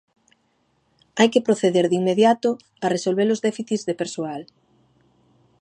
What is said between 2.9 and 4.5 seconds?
resolver os déficits de persoal.